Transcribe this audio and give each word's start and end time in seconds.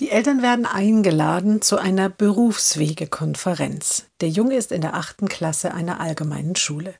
die 0.00 0.10
Eltern 0.10 0.42
werden 0.42 0.64
eingeladen 0.64 1.60
zu 1.60 1.76
einer 1.76 2.08
Berufswegekonferenz. 2.08 4.06
Der 4.20 4.28
Junge 4.28 4.54
ist 4.54 4.70
in 4.70 4.80
der 4.80 4.94
achten 4.94 5.28
Klasse 5.28 5.74
einer 5.74 6.00
allgemeinen 6.00 6.54
Schule. 6.54 6.94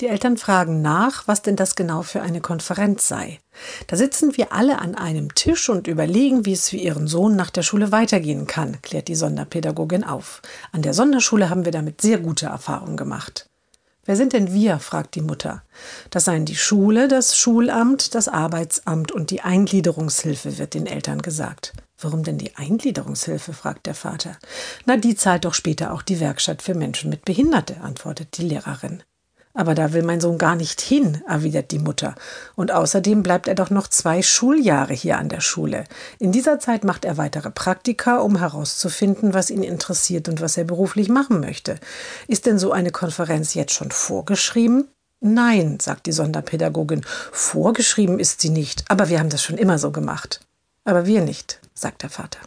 Die 0.00 0.06
Eltern 0.06 0.36
fragen 0.36 0.80
nach, 0.80 1.26
was 1.26 1.42
denn 1.42 1.56
das 1.56 1.74
genau 1.74 2.02
für 2.02 2.22
eine 2.22 2.40
Konferenz 2.40 3.08
sei. 3.08 3.40
Da 3.88 3.96
sitzen 3.96 4.36
wir 4.36 4.52
alle 4.52 4.78
an 4.78 4.94
einem 4.94 5.34
Tisch 5.34 5.68
und 5.68 5.88
überlegen, 5.88 6.46
wie 6.46 6.52
es 6.52 6.68
für 6.68 6.76
ihren 6.76 7.08
Sohn 7.08 7.34
nach 7.34 7.50
der 7.50 7.62
Schule 7.62 7.90
weitergehen 7.90 8.46
kann, 8.46 8.80
klärt 8.82 9.08
die 9.08 9.16
Sonderpädagogin 9.16 10.04
auf. 10.04 10.40
An 10.70 10.82
der 10.82 10.94
Sonderschule 10.94 11.50
haben 11.50 11.64
wir 11.64 11.72
damit 11.72 12.00
sehr 12.00 12.18
gute 12.18 12.46
Erfahrungen 12.46 12.96
gemacht. 12.96 13.47
Wer 14.08 14.16
sind 14.16 14.32
denn 14.32 14.54
wir? 14.54 14.78
fragt 14.78 15.16
die 15.16 15.20
Mutter. 15.20 15.62
Das 16.08 16.24
seien 16.24 16.46
die 16.46 16.56
Schule, 16.56 17.08
das 17.08 17.36
Schulamt, 17.36 18.14
das 18.14 18.26
Arbeitsamt 18.26 19.12
und 19.12 19.30
die 19.30 19.42
Eingliederungshilfe, 19.42 20.56
wird 20.56 20.72
den 20.72 20.86
Eltern 20.86 21.20
gesagt. 21.20 21.74
Warum 22.00 22.22
denn 22.22 22.38
die 22.38 22.56
Eingliederungshilfe? 22.56 23.52
fragt 23.52 23.84
der 23.84 23.94
Vater. 23.94 24.38
Na, 24.86 24.96
die 24.96 25.14
zahlt 25.14 25.44
doch 25.44 25.52
später 25.52 25.92
auch 25.92 26.00
die 26.00 26.20
Werkstatt 26.20 26.62
für 26.62 26.74
Menschen 26.74 27.10
mit 27.10 27.26
Behinderte, 27.26 27.82
antwortet 27.82 28.38
die 28.38 28.48
Lehrerin. 28.48 29.02
Aber 29.54 29.74
da 29.74 29.92
will 29.92 30.02
mein 30.02 30.20
Sohn 30.20 30.38
gar 30.38 30.54
nicht 30.54 30.80
hin, 30.80 31.22
erwidert 31.26 31.70
die 31.70 31.78
Mutter. 31.78 32.14
Und 32.54 32.70
außerdem 32.70 33.22
bleibt 33.22 33.48
er 33.48 33.54
doch 33.54 33.70
noch 33.70 33.88
zwei 33.88 34.22
Schuljahre 34.22 34.92
hier 34.92 35.18
an 35.18 35.28
der 35.28 35.40
Schule. 35.40 35.84
In 36.18 36.32
dieser 36.32 36.60
Zeit 36.60 36.84
macht 36.84 37.04
er 37.04 37.16
weitere 37.16 37.50
Praktika, 37.50 38.18
um 38.18 38.38
herauszufinden, 38.38 39.34
was 39.34 39.50
ihn 39.50 39.62
interessiert 39.62 40.28
und 40.28 40.40
was 40.40 40.56
er 40.56 40.64
beruflich 40.64 41.08
machen 41.08 41.40
möchte. 41.40 41.80
Ist 42.28 42.46
denn 42.46 42.58
so 42.58 42.72
eine 42.72 42.90
Konferenz 42.90 43.54
jetzt 43.54 43.74
schon 43.74 43.90
vorgeschrieben? 43.90 44.88
Nein, 45.20 45.78
sagt 45.80 46.06
die 46.06 46.12
Sonderpädagogin. 46.12 47.04
Vorgeschrieben 47.32 48.20
ist 48.20 48.40
sie 48.40 48.50
nicht, 48.50 48.84
aber 48.88 49.08
wir 49.08 49.18
haben 49.18 49.30
das 49.30 49.42
schon 49.42 49.58
immer 49.58 49.78
so 49.78 49.90
gemacht. 49.90 50.40
Aber 50.84 51.06
wir 51.06 51.22
nicht, 51.22 51.60
sagt 51.74 52.02
der 52.02 52.10
Vater. 52.10 52.38